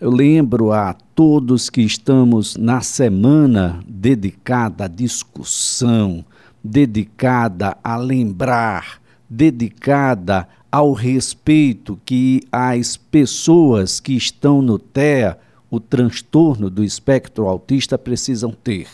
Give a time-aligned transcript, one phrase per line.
[0.00, 6.24] Eu lembro a todos que estamos na semana dedicada à discussão,
[6.64, 15.38] dedicada a lembrar, dedicada ao respeito que as pessoas que estão no TEA,
[15.70, 18.88] o transtorno do espectro autista, precisam ter.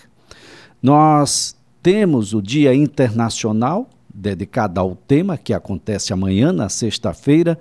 [0.83, 7.59] Nós temos o Dia Internacional dedicado ao tema que acontece amanhã, na sexta-feira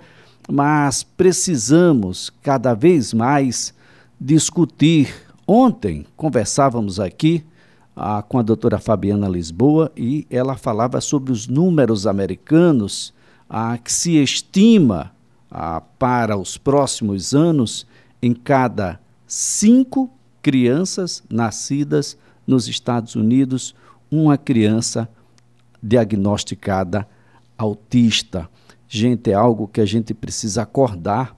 [0.50, 3.72] mas precisamos cada vez mais
[4.20, 5.14] discutir.
[5.46, 7.44] Ontem conversávamos aqui
[7.94, 13.14] ah, com a doutora Fabiana Lisboa e ela falava sobre os números americanos
[13.48, 15.12] ah, que se estima
[15.50, 17.86] ah, para os próximos anos
[18.20, 20.10] em cada cinco
[20.42, 23.74] crianças nascidas nos Estados Unidos,
[24.10, 25.08] uma criança
[25.80, 27.06] diagnosticada
[27.56, 28.48] autista.
[28.92, 31.36] Gente, é algo que a gente precisa acordar.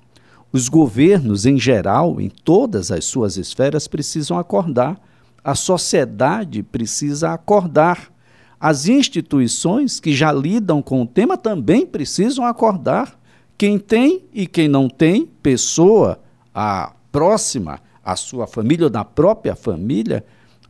[0.51, 4.98] Os governos, em geral, em todas as suas esferas, precisam acordar.
[5.45, 8.11] A sociedade precisa acordar.
[8.58, 13.20] As instituições que já lidam com o tema também precisam acordar.
[13.58, 16.19] Quem tem e quem não tem pessoa
[16.55, 20.25] a próxima à sua família ou da própria família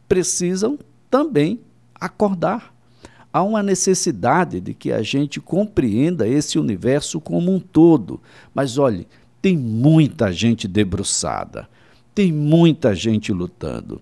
[0.08, 0.77] precisam
[1.08, 1.60] também
[1.94, 2.72] acordar
[3.33, 8.20] há uma necessidade de que a gente compreenda esse universo como um todo.
[8.55, 9.08] Mas olhe,
[9.41, 11.69] tem muita gente debruçada,
[12.14, 14.00] tem muita gente lutando.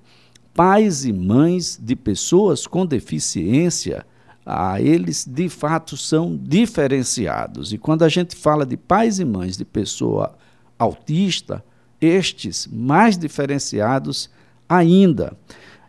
[0.52, 4.04] Pais e mães de pessoas com deficiência,
[4.44, 7.72] ah, eles de fato são diferenciados.
[7.72, 10.34] E quando a gente fala de pais e mães de pessoa
[10.78, 11.64] autista,
[12.00, 14.28] estes mais diferenciados
[14.68, 15.36] ainda.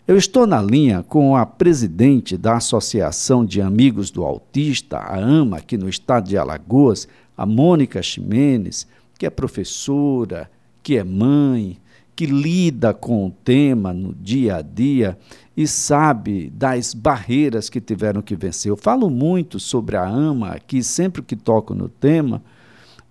[0.08, 5.58] Eu estou na linha com a presidente da Associação de Amigos do Autista, a AMA,
[5.58, 7.08] aqui no estado de Alagoas,
[7.38, 10.50] a Mônica Ximenes, que é professora,
[10.82, 11.78] que é mãe,
[12.16, 15.16] que lida com o tema no dia a dia
[15.56, 18.72] e sabe das barreiras que tiveram que vencer.
[18.72, 22.42] Eu falo muito sobre a AMA aqui, sempre que toco no tema,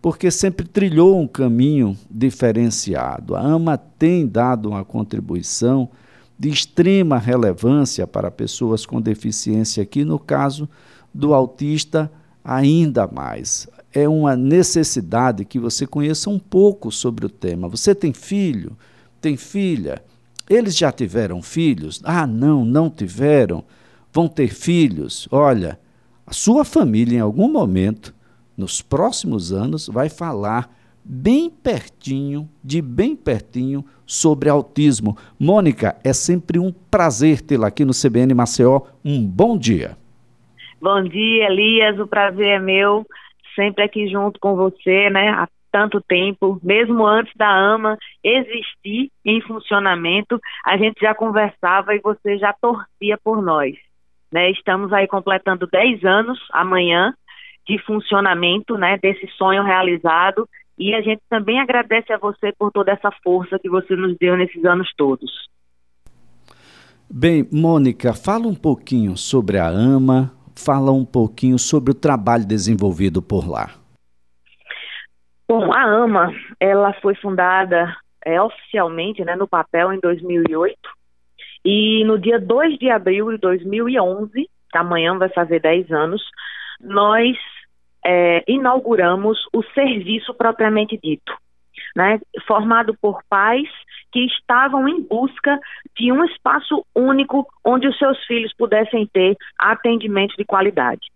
[0.03, 3.37] porque sempre trilhou um caminho diferenciado.
[3.37, 5.89] A AMA tem dado uma contribuição
[6.41, 10.67] de extrema relevância para pessoas com deficiência, aqui no caso
[11.13, 12.11] do autista,
[12.43, 13.69] ainda mais.
[13.93, 17.69] É uma necessidade que você conheça um pouco sobre o tema.
[17.69, 18.75] Você tem filho?
[19.21, 20.03] Tem filha?
[20.49, 22.01] Eles já tiveram filhos?
[22.05, 23.63] Ah, não, não tiveram.
[24.11, 25.29] Vão ter filhos?
[25.31, 25.79] Olha,
[26.27, 28.15] a sua família, em algum momento,
[28.57, 30.75] nos próximos anos, vai falar
[31.11, 35.17] bem pertinho, de bem pertinho, sobre autismo.
[35.41, 38.83] Mônica, é sempre um prazer tê-la aqui no CBN Maceió.
[39.05, 39.97] Um bom dia.
[40.81, 41.99] Bom dia, Elias.
[41.99, 43.05] O prazer é meu,
[43.57, 45.31] sempre aqui junto com você, né?
[45.31, 52.01] Há tanto tempo, mesmo antes da AMA existir em funcionamento, a gente já conversava e
[52.01, 53.75] você já torcia por nós.
[54.33, 54.51] Né?
[54.51, 57.15] Estamos aí completando 10 anos amanhã
[57.69, 60.49] de funcionamento, né, desse sonho realizado
[60.81, 64.35] e a gente também agradece a você por toda essa força que você nos deu
[64.35, 65.31] nesses anos todos.
[67.09, 73.21] Bem, Mônica, fala um pouquinho sobre a AMA, fala um pouquinho sobre o trabalho desenvolvido
[73.21, 73.75] por lá.
[75.47, 80.77] Bom, a AMA, ela foi fundada é, oficialmente né, no papel em 2008
[81.63, 86.23] e no dia 2 de abril de 2011, amanhã vai fazer 10 anos,
[86.81, 87.37] nós
[88.05, 91.33] é, inauguramos o serviço propriamente dito,
[91.95, 93.69] né, formado por pais
[94.13, 95.59] que estavam em busca
[95.97, 101.09] de um espaço único onde os seus filhos pudessem ter atendimento de qualidade.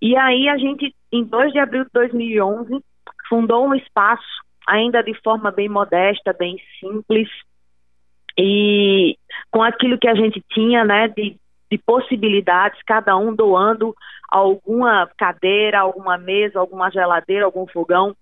[0.00, 2.82] E aí a gente, em 2 de abril de 2011,
[3.28, 4.24] fundou um espaço
[4.66, 7.28] ainda de forma bem modesta, bem simples,
[8.38, 9.16] e
[9.50, 11.36] com aquilo que a gente tinha, né, de,
[11.70, 13.94] de possibilidades, cada um doando
[14.28, 18.14] alguma cadeira, alguma mesa, alguma geladeira, algum fogão.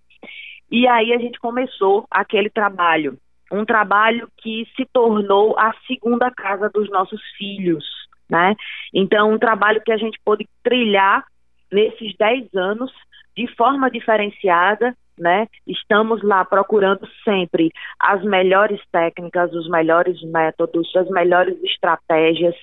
[0.71, 3.19] E aí a gente começou aquele trabalho,
[3.51, 7.85] um trabalho que se tornou a segunda casa dos nossos filhos,
[8.29, 8.55] né?
[8.93, 11.25] Então, um trabalho que a gente pôde trilhar
[11.73, 12.93] nesses 10 anos
[13.35, 15.47] de forma diferenciada, né?
[15.67, 22.55] Estamos lá procurando sempre as melhores técnicas, os melhores métodos, as melhores estratégias,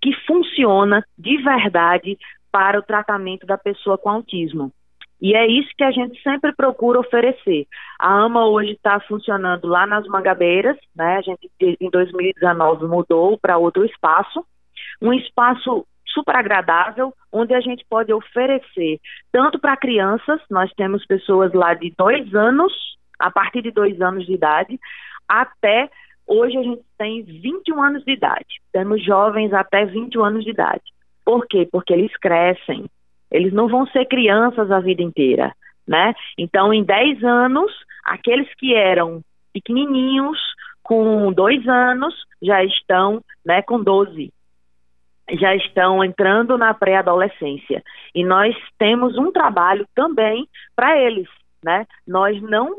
[0.00, 2.18] que funciona de verdade
[2.50, 4.72] para o tratamento da pessoa com autismo.
[5.20, 7.66] E é isso que a gente sempre procura oferecer.
[7.98, 11.16] A AMA hoje está funcionando lá nas Mangabeiras, né?
[11.16, 11.50] A gente
[11.80, 14.44] em 2019 mudou para outro espaço,
[15.00, 18.98] um espaço super agradável, onde a gente pode oferecer
[19.32, 22.72] tanto para crianças, nós temos pessoas lá de dois anos
[23.18, 24.78] a partir de dois anos de idade,
[25.28, 25.90] até
[26.26, 28.60] hoje a gente tem 21 anos de idade.
[28.72, 30.82] Temos jovens até 21 anos de idade.
[31.24, 31.68] Por quê?
[31.70, 32.86] Porque eles crescem.
[33.30, 35.52] Eles não vão ser crianças a vida inteira,
[35.86, 36.14] né?
[36.38, 37.72] Então, em 10 anos,
[38.04, 39.20] aqueles que eram
[39.52, 40.38] pequenininhos,
[40.82, 44.32] com dois anos, já estão né, com 12,
[45.32, 47.82] já estão entrando na pré-adolescência.
[48.14, 51.28] E nós temos um trabalho também para eles.
[51.64, 51.84] Né?
[52.06, 52.76] Nós não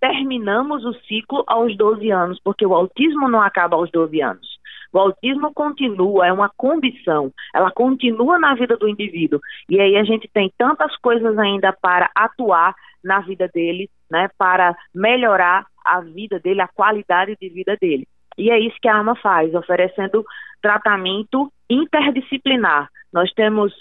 [0.00, 4.56] terminamos o ciclo aos 12 anos, porque o autismo não acaba aos 12 anos.
[4.92, 9.40] O autismo continua, é uma condição, ela continua na vida do indivíduo.
[9.68, 14.76] E aí a gente tem tantas coisas ainda para atuar na vida dele, né, para
[14.94, 18.06] melhorar a vida dele, a qualidade de vida dele.
[18.38, 20.24] E é isso que a AMA faz, oferecendo
[20.60, 22.88] tratamento interdisciplinar.
[23.12, 23.72] Nós temos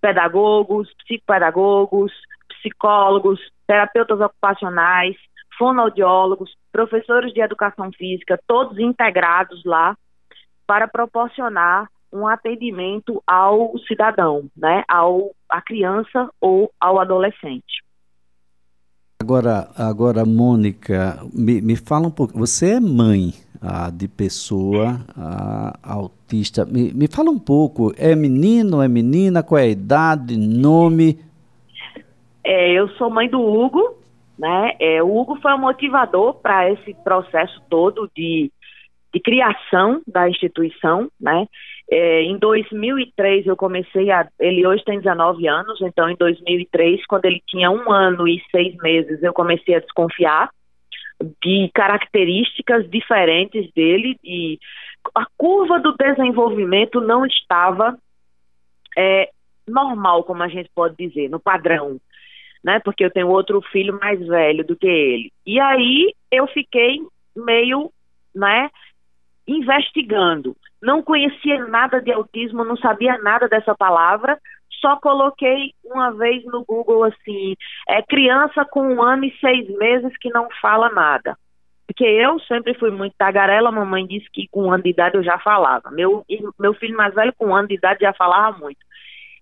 [0.00, 2.12] pedagogos, psicopedagogos,
[2.48, 5.16] psicólogos, terapeutas ocupacionais,
[5.58, 9.96] fonoaudiólogos, professores de educação física, todos integrados lá
[10.66, 17.84] para proporcionar um atendimento ao cidadão, né, ao à criança ou ao adolescente.
[19.20, 22.38] Agora, agora Mônica, me, me fala um pouco.
[22.38, 26.64] Você é mãe ah, de pessoa ah, autista.
[26.64, 27.92] Me, me fala um pouco.
[27.96, 29.42] É menino, é menina?
[29.42, 31.18] Qual é a idade, nome?
[32.44, 33.95] É, eu sou mãe do Hugo,
[34.38, 34.76] né?
[34.78, 38.50] É, o Hugo foi o motivador para esse processo todo de,
[39.12, 41.46] de criação da instituição, né?
[41.88, 44.28] É, em 2003 eu comecei a.
[44.40, 48.76] Ele hoje tem 19 anos, então em 2003, quando ele tinha um ano e seis
[48.78, 50.50] meses, eu comecei a desconfiar
[51.42, 54.58] de características diferentes dele e
[55.14, 57.96] a curva do desenvolvimento não estava
[58.98, 59.30] é,
[59.66, 61.98] normal, como a gente pode dizer, no padrão,
[62.66, 62.80] né?
[62.80, 65.32] Porque eu tenho outro filho mais velho do que ele.
[65.46, 67.00] E aí eu fiquei
[67.36, 67.92] meio,
[68.34, 68.68] né,
[69.46, 70.56] investigando.
[70.82, 74.36] Não conhecia nada de autismo, não sabia nada dessa palavra,
[74.80, 77.54] só coloquei uma vez no Google assim,
[77.88, 81.38] é criança com um ano e seis meses que não fala nada.
[81.86, 85.22] Porque eu sempre fui muito tagarela, mamãe disse que com um ano de idade eu
[85.22, 85.88] já falava.
[85.92, 86.24] Meu,
[86.58, 88.80] meu filho mais velho com um ano de idade já falava muito.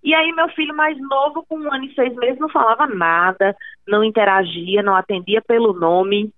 [0.04, 3.56] E aí meu filho mais novo, com um ano e seis meses, não falava nada,
[3.88, 6.30] não interagia, não atendia pelo nome.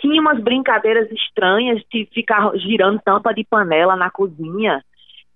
[0.00, 4.82] Tinha umas brincadeiras estranhas de ficar girando tampa de panela na cozinha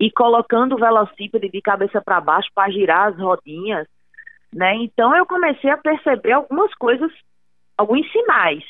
[0.00, 3.86] e colocando o velocípede de cabeça para baixo para girar as rodinhas,
[4.50, 4.74] né?
[4.76, 7.12] Então eu comecei a perceber algumas coisas,
[7.76, 8.64] alguns sinais.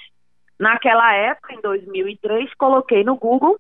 [0.58, 3.56] Naquela época, em 2003, coloquei no Google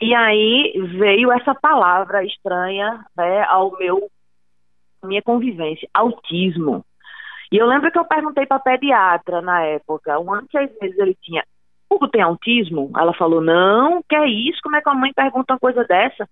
[0.00, 4.10] e aí veio essa palavra estranha, né, ao meu
[5.02, 6.84] minha convivência, autismo.
[7.52, 10.98] E eu lembro que eu perguntei para pediatra na época, um ano e seis meses
[10.98, 11.44] ele tinha,
[11.90, 12.90] Hugo tem autismo?
[12.96, 14.60] Ela falou, não, que é isso?
[14.62, 16.28] Como é que a mãe pergunta uma coisa dessa?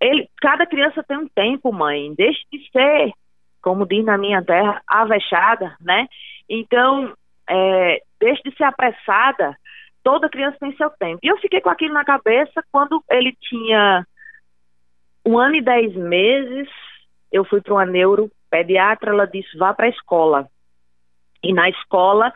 [0.00, 3.12] Ele, cada criança tem um tempo, mãe, deixe de ser,
[3.62, 6.08] como diz na minha terra, avexada, né?
[6.48, 7.14] Então,
[7.48, 9.56] é, deixe de ser apressada,
[10.02, 11.20] toda criança tem seu tempo.
[11.22, 14.06] E eu fiquei com aquilo na cabeça quando ele tinha
[15.24, 16.68] um ano e dez meses,
[17.30, 20.48] eu fui para uma neuropediatra, ela disse, vá para a escola.
[21.42, 22.32] E na escola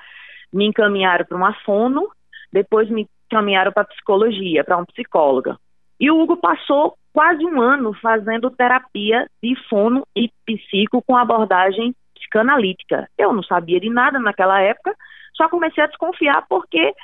[0.52, 2.08] me encaminharam para uma fono,
[2.52, 5.58] depois me encaminharam para psicologia, para uma psicóloga.
[5.98, 11.94] E o Hugo passou quase um ano fazendo terapia de fono e psico com abordagem
[12.14, 13.08] psicanalítica.
[13.16, 14.94] Eu não sabia de nada naquela época,
[15.34, 16.94] só comecei a desconfiar porque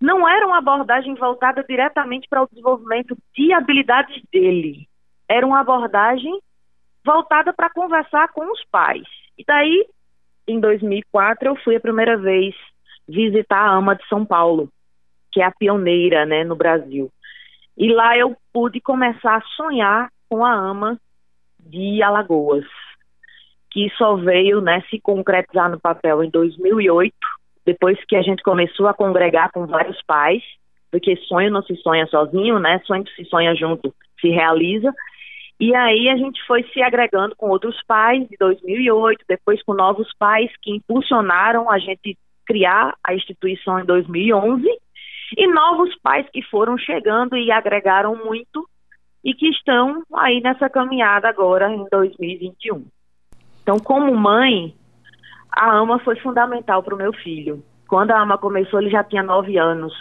[0.00, 4.86] não era uma abordagem voltada diretamente para o desenvolvimento de habilidades dele.
[5.28, 6.38] Era uma abordagem
[7.04, 9.06] voltada para conversar com os pais.
[9.38, 9.86] E daí,
[10.46, 12.54] em 2004, eu fui a primeira vez
[13.08, 14.68] visitar a AMA de São Paulo,
[15.32, 17.10] que é a pioneira né, no Brasil.
[17.76, 20.98] E lá eu pude começar a sonhar com a AMA
[21.60, 22.64] de Alagoas,
[23.70, 27.14] que só veio né, se concretizar no papel em 2008,
[27.66, 30.42] depois que a gente começou a congregar com vários pais,
[30.90, 32.80] porque sonho não se sonha sozinho, né?
[32.86, 34.94] Sonho que se sonha junto se realiza.
[35.58, 40.08] E aí a gente foi se agregando com outros pais de 2008, depois com novos
[40.18, 44.64] pais que impulsionaram a gente criar a instituição em 2011
[45.36, 48.68] e novos pais que foram chegando e agregaram muito
[49.24, 52.86] e que estão aí nessa caminhada agora em 2021.
[53.62, 54.72] Então, como mãe,
[55.50, 57.62] a AMA foi fundamental para o meu filho.
[57.88, 59.92] Quando a AMA começou, ele já tinha nove anos.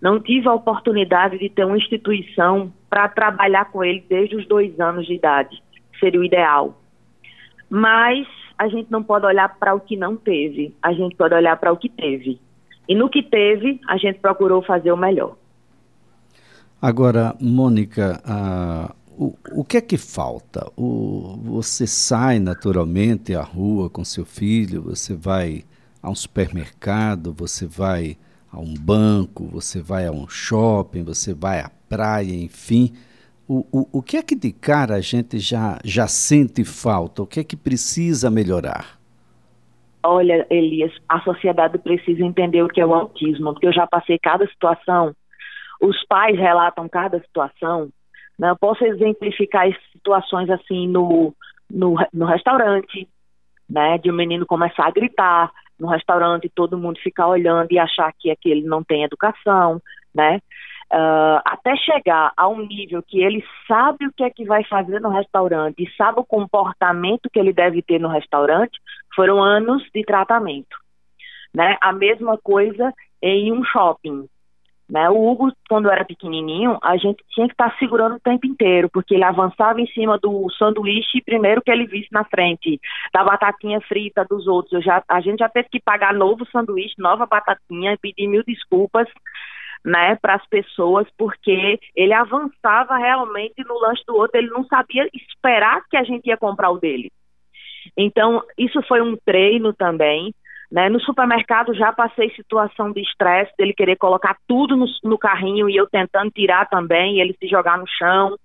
[0.00, 4.78] Não tive a oportunidade de ter uma instituição para trabalhar com ele desde os dois
[4.78, 5.62] anos de idade,
[5.98, 6.80] seria o ideal.
[7.68, 8.26] Mas
[8.56, 11.72] a gente não pode olhar para o que não teve, a gente pode olhar para
[11.72, 12.40] o que teve.
[12.88, 15.36] E no que teve, a gente procurou fazer o melhor.
[16.80, 18.22] Agora, Mônica,
[19.52, 20.70] o, que é que falta?
[20.76, 25.64] O, você sai naturalmente à rua com seu filho, você vai
[26.00, 28.16] a um supermercado, você vai
[28.52, 32.92] a um banco, você vai a um shopping, você vai à praia, enfim.
[33.48, 37.22] O, o, o que é que de cara a gente já, já sente falta?
[37.22, 38.98] O que é que precisa melhorar?
[40.02, 44.18] Olha, Elias, a sociedade precisa entender o que é o autismo, porque eu já passei
[44.18, 45.12] cada situação,
[45.80, 47.90] os pais relatam cada situação,
[48.38, 48.50] né?
[48.50, 51.34] Eu posso exemplificar situações assim no,
[51.70, 53.08] no, no restaurante,
[53.68, 53.98] né?
[53.98, 58.30] De um menino começar a gritar no restaurante, todo mundo ficar olhando e achar que
[58.30, 59.80] aquele não tem educação,
[60.14, 60.40] né?
[60.90, 64.98] Uh, até chegar a um nível que ele sabe o que é que vai fazer
[65.00, 68.80] no restaurante e sabe o comportamento que ele deve ter no restaurante,
[69.14, 70.76] foram anos de tratamento.
[71.54, 71.76] Né?
[71.80, 74.26] A mesma coisa em um shopping.
[74.88, 75.08] Né?
[75.10, 79.14] O Hugo, quando era pequenininho, a gente tinha que estar segurando o tempo inteiro, porque
[79.14, 82.80] ele avançava em cima do sanduíche primeiro que ele visse na frente,
[83.12, 84.72] da batatinha frita dos outros.
[84.72, 89.06] Eu já, a gente já teve que pagar novo sanduíche, nova batatinha, pedir mil desculpas
[89.84, 95.08] né, para as pessoas, porque ele avançava realmente no lanche do outro, ele não sabia
[95.14, 97.10] esperar que a gente ia comprar o dele.
[97.96, 100.34] Então, isso foi um treino também.
[100.70, 100.88] Né?
[100.88, 105.76] No supermercado já passei situação de estresse, dele querer colocar tudo no, no, carrinho e
[105.76, 108.36] eu tentando tirar também, ele se jogar no chão.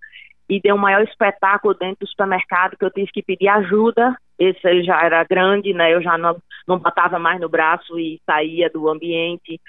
[0.49, 4.15] E deu um maior espetáculo dentro do supermercado que eu tive que pedir ajuda.
[4.37, 5.93] Esse ele já era grande, né?
[5.93, 6.37] Eu já não,
[6.67, 9.59] não botava mais no braço e saía do ambiente.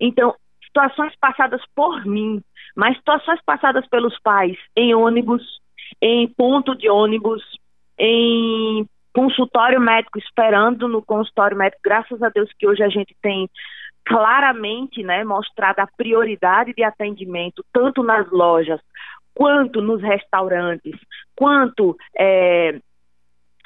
[0.00, 0.34] Então,
[0.64, 2.42] situações passadas por mim,
[2.74, 5.42] mas situações passadas pelos pais em ônibus,
[6.02, 7.42] em ponto de ônibus,
[7.98, 13.48] em consultório médico, esperando no consultório médico, graças a Deus que hoje a gente tem
[14.04, 18.80] claramente né, mostrado a prioridade de atendimento, tanto nas lojas,
[19.32, 20.94] quanto nos restaurantes,
[21.34, 22.78] quanto é,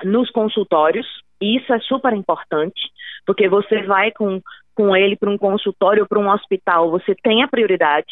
[0.05, 1.07] nos consultórios.
[1.41, 2.81] E isso é super importante,
[3.27, 4.41] porque você vai com,
[4.75, 8.07] com ele para um consultório ou para um hospital, você tem a prioridade.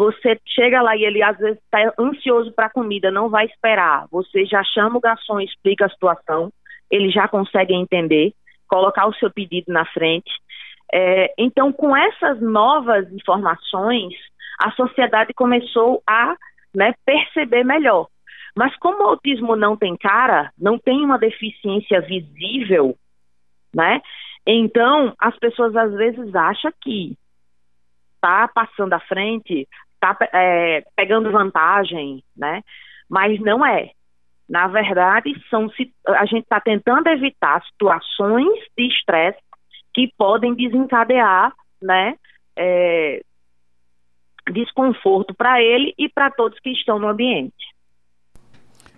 [0.00, 4.06] Você chega lá e ele às vezes está ansioso para a comida, não vai esperar.
[4.10, 6.50] Você já chama o garçom, explica a situação,
[6.90, 8.32] ele já consegue entender,
[8.66, 10.30] colocar o seu pedido na frente.
[10.90, 14.14] É, então, com essas novas informações,
[14.58, 16.34] a sociedade começou a
[16.74, 18.06] né, perceber melhor.
[18.56, 22.96] Mas como o autismo não tem cara, não tem uma deficiência visível,
[23.74, 24.00] né?
[24.46, 27.18] Então, as pessoas às vezes acham que
[28.14, 29.68] está passando à frente,
[30.02, 32.62] está é, pegando vantagem, né?
[33.08, 33.90] Mas não é.
[34.48, 35.70] Na verdade, são,
[36.08, 39.38] a gente está tentando evitar situações de estresse
[39.94, 42.14] que podem desencadear, né?
[42.56, 43.20] É,
[44.52, 47.54] desconforto para ele e para todos que estão no ambiente.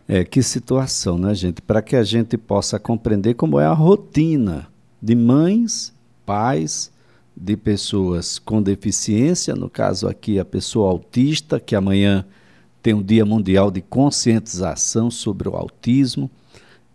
[0.09, 1.61] É, que situação, né, gente?
[1.61, 4.69] Para que a gente possa compreender como é a rotina
[5.01, 5.95] de mães,
[6.25, 6.93] pais,
[7.37, 12.25] de pessoas com deficiência, no caso aqui a pessoa autista, que amanhã
[12.83, 16.31] tem um Dia Mundial de Conscientização sobre o Autismo,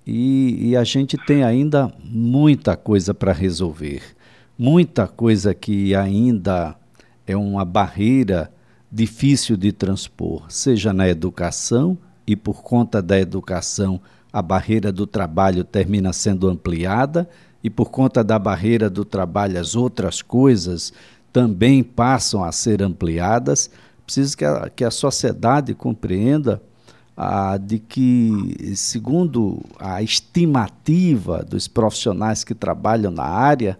[0.05, 4.01] e, e a gente tem ainda muita coisa para resolver,
[4.57, 6.75] muita coisa que ainda
[7.25, 8.51] é uma barreira
[8.91, 14.01] difícil de transpor, seja na educação, e por conta da educação
[14.31, 17.27] a barreira do trabalho termina sendo ampliada
[17.63, 20.93] e por conta da barreira do trabalho as outras coisas
[21.31, 23.69] também passam a ser ampliadas,
[24.05, 26.61] preciso que a, que a sociedade compreenda
[27.15, 33.77] ah, de que, segundo a estimativa dos profissionais que trabalham na área,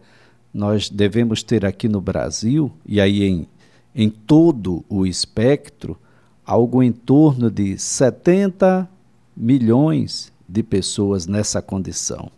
[0.54, 3.48] nós devemos ter aqui no Brasil, e aí em,
[3.94, 5.98] em todo o espectro,
[6.44, 8.90] algo em torno de 70
[9.36, 12.32] milhões de pessoas nessa condição.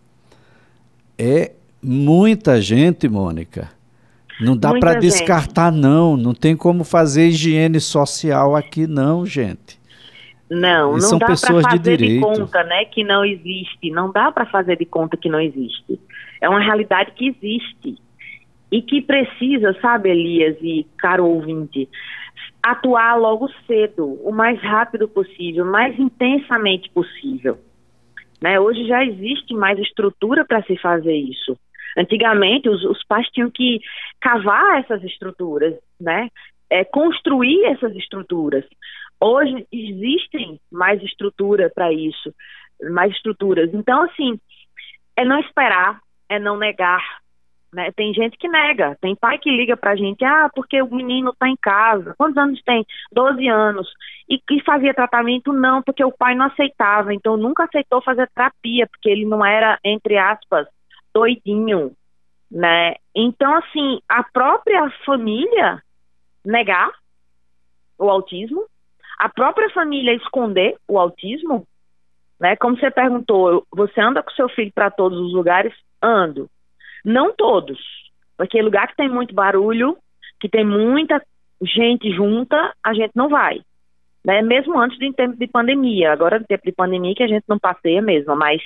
[1.19, 1.51] É
[1.83, 3.69] muita gente, Mônica.
[4.39, 6.15] Não dá para descartar, não.
[6.15, 9.77] Não tem como fazer higiene social aqui, não, gente.
[10.49, 13.91] Não, e não dá para fazer de, de, conta, né, que não existe.
[13.91, 15.99] Não dá para fazer de conta que não existe.
[16.41, 18.01] É uma realidade que existe
[18.71, 21.89] e que precisa, sabe, Elias e caro ouvinte,
[22.63, 27.59] atuar logo cedo, o mais rápido possível, o mais intensamente possível.
[28.41, 28.59] Né?
[28.59, 31.57] Hoje já existe mais estrutura para se fazer isso.
[31.97, 33.79] Antigamente, os, os, pais tinham que
[34.21, 36.29] cavar essas estruturas, né?
[36.69, 38.63] É, construir essas estruturas.
[39.19, 42.33] Hoje existem mais estrutura para isso,
[42.91, 43.73] mais estruturas.
[43.73, 44.39] Então, assim,
[45.17, 47.03] é não esperar, é não negar.
[47.71, 47.91] Né?
[47.91, 51.47] Tem gente que nega, tem pai que liga pra gente, ah, porque o menino tá
[51.47, 52.15] em casa.
[52.17, 52.85] Quantos anos tem?
[53.11, 53.87] 12 anos.
[54.27, 55.53] E que fazia tratamento?
[55.53, 57.13] Não, porque o pai não aceitava.
[57.13, 60.67] Então nunca aceitou fazer terapia, porque ele não era, entre aspas,
[61.13, 61.91] doidinho.
[62.51, 62.95] Né?
[63.15, 65.83] Então, assim, a própria família
[66.43, 66.91] negar
[67.99, 68.65] o autismo,
[69.19, 71.67] a própria família esconder o autismo,
[72.39, 72.55] né?
[72.55, 75.73] Como você perguntou, você anda com seu filho para todos os lugares?
[76.01, 76.49] Ando.
[77.03, 77.79] Não todos,
[78.37, 79.97] porque lugar que tem muito barulho,
[80.39, 81.21] que tem muita
[81.61, 83.59] gente junta, a gente não vai.
[84.23, 84.41] Né?
[84.41, 86.11] Mesmo antes de tempo de pandemia.
[86.11, 88.61] Agora, em tempo de pandemia, que a gente não passeia mesmo, mas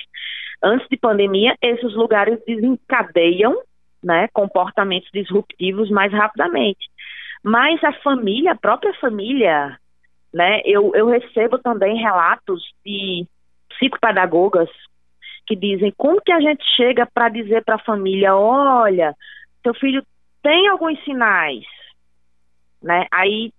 [0.62, 3.56] antes de pandemia, esses lugares desencadeiam
[4.02, 6.88] né, comportamentos disruptivos mais rapidamente.
[7.42, 9.78] Mas a família, a própria família,
[10.32, 13.26] né, eu, eu recebo também relatos de
[13.70, 14.68] psicopedagogas
[15.46, 19.14] que dizem como que a gente chega para dizer para a família, olha,
[19.62, 20.04] seu filho
[20.42, 21.64] tem alguns sinais,
[22.82, 23.06] né?
[23.10, 23.52] Aí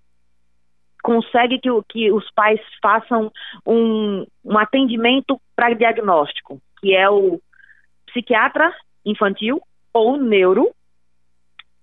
[1.03, 3.31] consegue que, que os pais façam
[3.65, 7.39] um, um atendimento para diagnóstico, que é o
[8.07, 8.73] psiquiatra
[9.05, 9.61] infantil
[9.93, 10.71] ou neuro,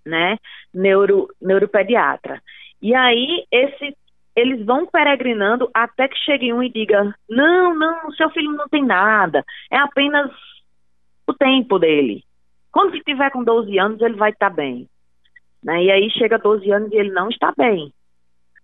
[0.04, 0.38] né?
[0.74, 2.42] Neuro, neuropediatra.
[2.80, 3.96] E aí esse
[4.34, 8.84] eles vão peregrinando até que chegue um e diga: não, não, seu filho não tem
[8.84, 10.30] nada, é apenas
[11.26, 12.24] o tempo dele.
[12.70, 14.88] Quando ele tiver com 12 anos, ele vai estar bem.
[15.62, 15.84] Né?
[15.84, 17.92] E aí chega 12 anos e ele não está bem.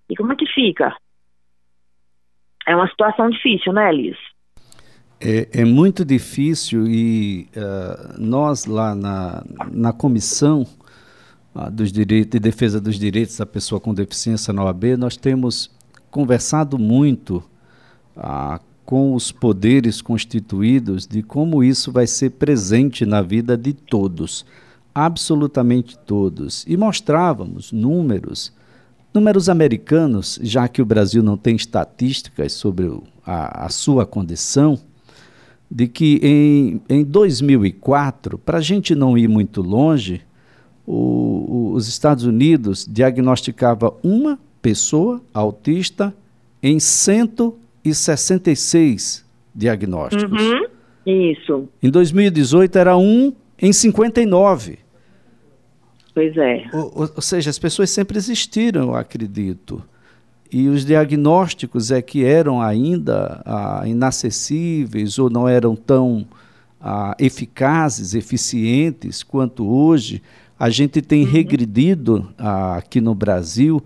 [0.09, 0.97] E como é que fica?
[2.67, 4.17] É uma situação difícil, né, Elis?
[5.21, 10.65] É, é muito difícil e uh, nós lá na, na comissão
[11.67, 15.71] dos direitos, de defesa dos direitos da pessoa com deficiência na OAB, nós temos
[16.11, 17.43] conversado muito
[18.17, 24.47] ah, com os poderes constituídos de como isso vai ser presente na vida de todos,
[24.95, 26.65] absolutamente todos.
[26.67, 28.53] E mostrávamos números,
[29.13, 32.91] números americanos, já que o Brasil não tem estatísticas sobre
[33.27, 34.79] a, a sua condição,
[35.71, 40.23] de que em, em 2004, para a gente não ir muito longe,
[40.91, 46.15] o, os Estados Unidos diagnosticava uma pessoa autista
[46.63, 49.23] em 166
[49.55, 50.43] diagnósticos.
[50.43, 50.65] Uhum,
[51.05, 51.69] isso.
[51.83, 54.79] Em 2018 era um em 59.
[56.15, 56.65] Pois é.
[56.73, 59.83] Ou, ou, seja, as pessoas sempre existiram, eu acredito.
[60.51, 66.27] E os diagnósticos é que eram ainda ah, inacessíveis ou não eram tão
[66.81, 70.23] ah, eficazes, eficientes quanto hoje
[70.59, 71.31] a gente tem uhum.
[71.31, 73.83] regredido ah, aqui no Brasil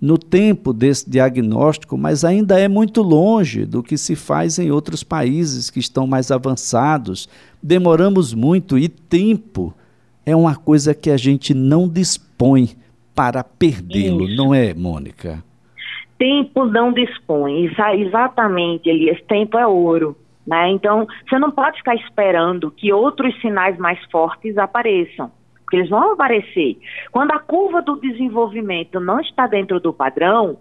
[0.00, 5.02] no tempo desse diagnóstico, mas ainda é muito longe do que se faz em outros
[5.02, 7.26] países que estão mais avançados.
[7.62, 9.74] Demoramos muito e tempo
[10.26, 12.70] é uma coisa que a gente não dispõe
[13.14, 15.42] para perdê-lo, não é, Mônica?
[16.18, 19.20] Tempo não dispõe, exatamente, Elias.
[19.26, 20.16] Tempo é ouro.
[20.46, 20.70] Né?
[20.70, 25.30] Então, você não pode ficar esperando que outros sinais mais fortes apareçam
[25.64, 26.78] porque eles vão aparecer.
[27.10, 30.58] Quando a curva do desenvolvimento não está dentro do padrão,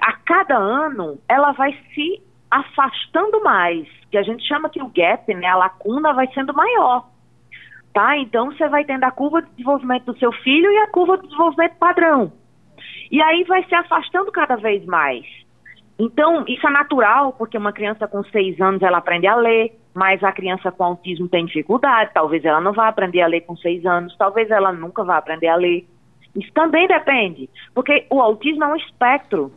[0.00, 5.34] a cada ano ela vai se afastando mais, que a gente chama que o gap,
[5.34, 7.08] né, a lacuna vai sendo maior.
[7.94, 8.16] Tá?
[8.18, 11.24] Então você vai tendo a curva de desenvolvimento do seu filho e a curva do
[11.24, 12.32] desenvolvimento padrão.
[13.10, 15.24] E aí vai se afastando cada vez mais.
[15.98, 20.22] Então, isso é natural, porque uma criança com seis anos ela aprende a ler, mas
[20.22, 23.84] a criança com autismo tem dificuldade, talvez ela não vá aprender a ler com seis
[23.84, 25.86] anos, talvez ela nunca vá aprender a ler.
[26.34, 29.52] Isso também depende, porque o autismo é um espectro,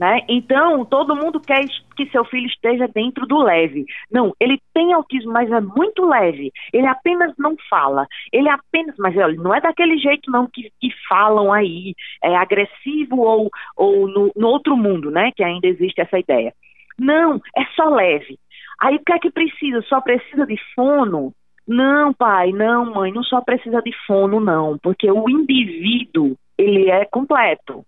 [0.00, 0.20] né?
[0.28, 1.62] Então, todo mundo quer
[1.94, 3.84] que seu filho esteja dentro do leve.
[4.10, 6.50] Não, ele tem autismo, mas é muito leve.
[6.72, 8.06] Ele apenas não fala.
[8.32, 13.20] Ele apenas, mas olha, não é daquele jeito não que, que falam aí, é agressivo
[13.20, 15.32] ou, ou no, no outro mundo, né?
[15.36, 16.54] Que ainda existe essa ideia.
[16.98, 18.38] Não, é só leve.
[18.80, 19.82] Aí o que é que precisa?
[19.82, 21.34] Só precisa de fono?
[21.68, 27.04] Não, pai, não, mãe, não só precisa de fono, não, porque o indivíduo, ele é
[27.04, 27.84] completo.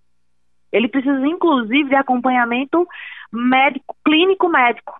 [0.70, 2.86] Ele precisa, inclusive, de acompanhamento
[3.32, 4.94] médico, clínico médico.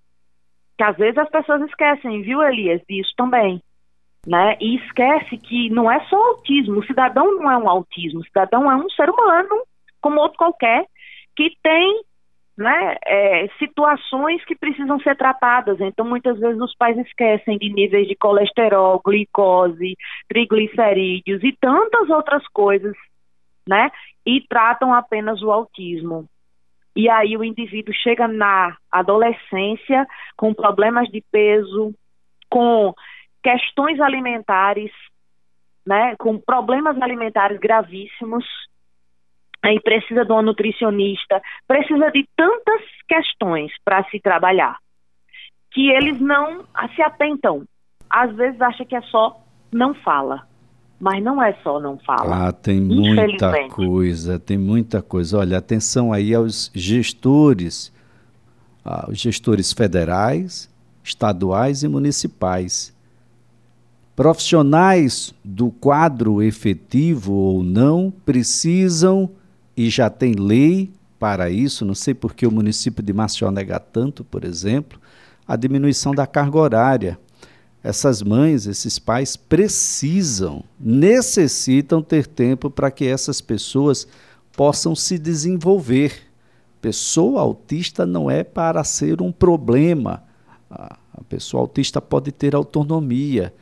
[0.77, 3.63] Que às vezes as pessoas esquecem, viu, Elias, disso também.
[4.27, 4.57] Né?
[4.61, 8.71] E esquece que não é só autismo, o cidadão não é um autismo, o cidadão
[8.71, 9.63] é um ser humano,
[10.01, 10.87] como outro qualquer,
[11.37, 12.03] que tem
[12.57, 15.81] né, é, situações que precisam ser tratadas.
[15.81, 19.97] Então, muitas vezes os pais esquecem de níveis de colesterol, glicose,
[20.29, 22.95] triglicerídeos e tantas outras coisas,
[23.67, 23.91] né?
[24.27, 26.27] E tratam apenas o autismo.
[26.95, 31.95] E aí o indivíduo chega na adolescência com problemas de peso,
[32.51, 32.95] com
[33.43, 34.93] questões alimentares,
[35.87, 38.45] né, com problemas alimentares gravíssimos,
[39.63, 44.77] aí precisa de uma nutricionista, precisa de tantas questões para se trabalhar,
[45.71, 47.65] que eles não se atentam.
[48.11, 49.41] Às vezes acha que é só
[49.73, 50.47] não fala.
[51.01, 52.49] Mas não é só não fala.
[52.49, 55.39] Ah, tem muita coisa, tem muita coisa.
[55.39, 57.93] Olha, atenção aí aos gestores,
[58.85, 60.73] ah, os gestores federais,
[61.03, 62.97] estaduais e municipais.
[64.15, 69.29] Profissionais do quadro efetivo ou não precisam,
[69.77, 73.79] e já tem lei para isso, não sei por que o município de Maceió nega
[73.79, 75.01] tanto, por exemplo,
[75.47, 77.19] a diminuição da carga horária
[77.83, 84.07] essas mães, esses pais precisam, necessitam ter tempo para que essas pessoas
[84.57, 86.13] possam se desenvolver.
[86.81, 90.23] Pessoa autista não é para ser um problema.
[90.71, 93.53] A pessoa autista pode ter autonomia,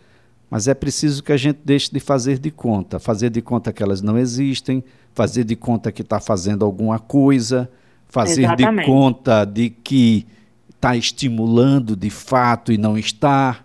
[0.51, 3.83] mas é preciso que a gente deixe de fazer de conta, fazer de conta que
[3.83, 7.70] elas não existem, fazer de conta que está fazendo alguma coisa,
[8.09, 8.87] fazer Exatamente.
[8.87, 10.27] de conta de que
[10.75, 13.64] está estimulando de fato e não está.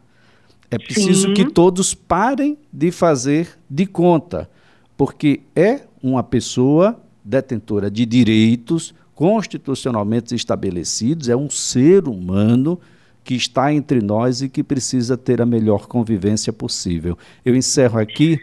[0.70, 1.34] É preciso Sim.
[1.34, 4.50] que todos parem de fazer de conta,
[4.98, 12.80] porque é uma pessoa detentora de direitos constitucionalmente estabelecidos, é um ser humano
[13.24, 17.18] que está entre nós e que precisa ter a melhor convivência possível.
[17.44, 18.38] Eu encerro aqui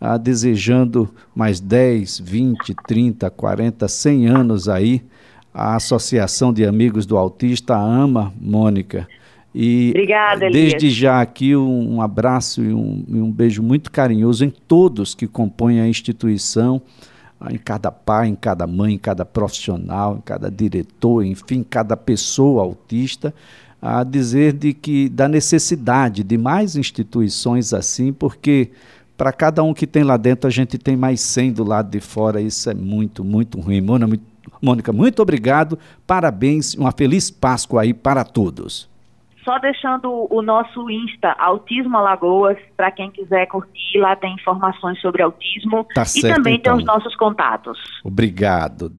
[0.00, 5.02] ah, desejando mais 10, 20, 30, 40, 100 anos aí
[5.52, 9.08] a Associação de Amigos do Autista, AMA, Mônica,
[9.54, 14.44] e Obrigada, desde já aqui um, um abraço e um, e um, beijo muito carinhoso
[14.44, 16.82] em todos que compõem a instituição,
[17.40, 21.96] ah, em cada pai, em cada mãe, em cada profissional, em cada diretor, enfim, cada
[21.96, 23.32] pessoa autista,
[23.80, 28.70] a dizer de que da necessidade de mais instituições assim, porque
[29.16, 32.00] para cada um que tem lá dentro a gente tem mais 100 do lado de
[32.00, 33.80] fora, isso é muito, muito ruim.
[34.62, 38.88] Mônica, muito obrigado, parabéns, uma feliz Páscoa aí para todos.
[39.46, 45.22] Só deixando o nosso Insta, Autismo Alagoas, para quem quiser curtir, lá tem informações sobre
[45.22, 46.74] autismo tá e certo, também então.
[46.76, 47.78] tem os nossos contatos.
[48.04, 48.90] Obrigado.